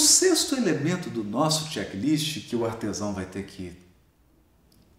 [0.00, 3.78] sexto elemento do nosso checklist, que o artesão vai ter que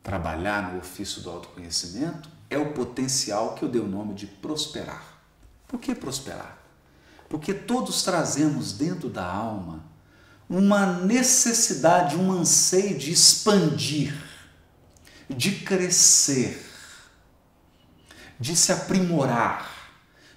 [0.01, 5.03] trabalhar no ofício do autoconhecimento, é o potencial que eu dei o nome de prosperar.
[5.67, 6.57] Por que prosperar?
[7.29, 9.83] Porque todos trazemos dentro da alma
[10.49, 14.13] uma necessidade, um anseio de expandir,
[15.29, 16.61] de crescer,
[18.37, 19.71] de se aprimorar,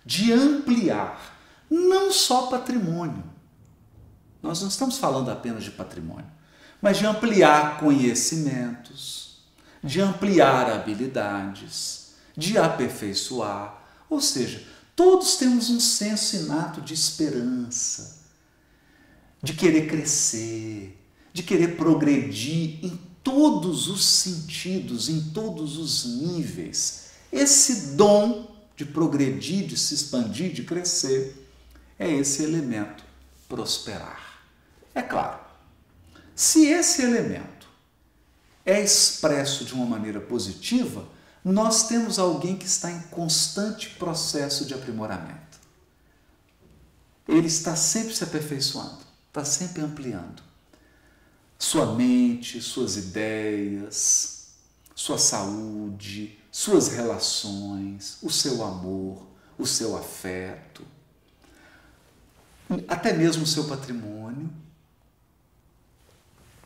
[0.06, 1.36] de ampliar,
[1.68, 3.24] não só patrimônio.
[4.44, 6.30] Nós não estamos falando apenas de patrimônio,
[6.82, 9.38] mas de ampliar conhecimentos,
[9.82, 13.82] de ampliar habilidades, de aperfeiçoar.
[14.10, 14.62] Ou seja,
[14.94, 18.18] todos temos um senso inato de esperança,
[19.42, 21.02] de querer crescer,
[21.32, 27.06] de querer progredir em todos os sentidos, em todos os níveis.
[27.32, 31.48] Esse dom de progredir, de se expandir, de crescer,
[31.98, 33.02] é esse elemento,
[33.48, 34.33] prosperar.
[34.94, 35.40] É claro,
[36.34, 37.66] se esse elemento
[38.64, 41.06] é expresso de uma maneira positiva,
[41.44, 45.58] nós temos alguém que está em constante processo de aprimoramento.
[47.26, 50.42] Ele está sempre se aperfeiçoando está sempre ampliando.
[51.58, 54.54] Sua mente, suas ideias,
[54.94, 59.26] sua saúde, suas relações, o seu amor,
[59.58, 60.84] o seu afeto,
[62.86, 64.48] até mesmo o seu patrimônio,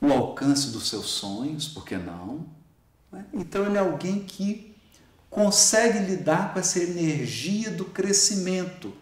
[0.01, 2.47] o alcance dos seus sonhos, por que não?
[3.11, 3.25] Né?
[3.33, 4.75] Então ele é alguém que
[5.29, 8.93] consegue lidar com essa energia do crescimento.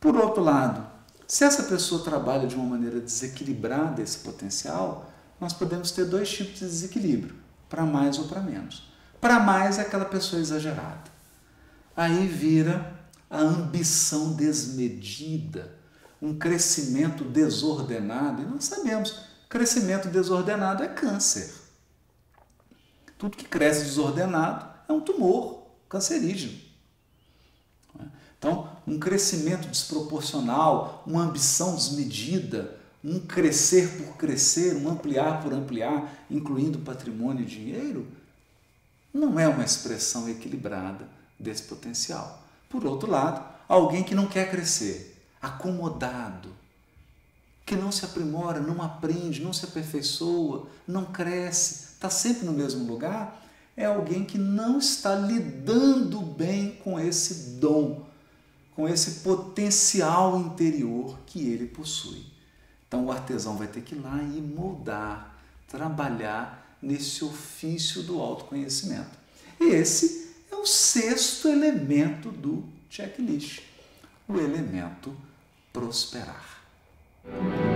[0.00, 0.86] Por outro lado,
[1.26, 6.54] se essa pessoa trabalha de uma maneira desequilibrada esse potencial, nós podemos ter dois tipos
[6.54, 7.34] de desequilíbrio,
[7.68, 8.90] para mais ou para menos.
[9.20, 11.10] Para mais é aquela pessoa exagerada.
[11.96, 15.76] Aí vira a ambição desmedida,
[16.20, 21.54] um crescimento desordenado, e nós sabemos, crescimento desordenado é câncer.
[23.16, 26.58] Tudo que cresce desordenado é um tumor cancerígeno.
[28.38, 36.24] Então, um crescimento desproporcional, uma ambição desmedida, um crescer por crescer, um ampliar por ampliar,
[36.30, 38.06] incluindo patrimônio e dinheiro,
[39.12, 41.08] não é uma expressão equilibrada
[41.38, 42.44] desse potencial.
[42.68, 46.50] Por outro lado, alguém que não quer crescer, acomodado,
[47.68, 52.84] que não se aprimora, não aprende, não se aperfeiçoa, não cresce, está sempre no mesmo
[52.84, 53.44] lugar,
[53.76, 58.08] é alguém que não está lidando bem com esse dom
[58.78, 62.24] com esse potencial interior que ele possui.
[62.86, 65.36] Então o artesão vai ter que ir lá e moldar,
[65.66, 69.10] trabalhar nesse ofício do autoconhecimento.
[69.60, 73.62] Esse é o sexto elemento do checklist,
[74.28, 75.12] o elemento
[75.72, 76.57] prosperar.
[77.30, 77.67] Thank you.